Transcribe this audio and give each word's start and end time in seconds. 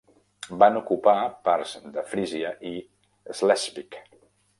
Van 0.61 0.77
ocupar 0.79 1.13
parts 1.49 1.73
de 1.97 2.05
Frisia 2.13 2.53
i 2.71 2.73
Schleswig. 3.41 4.01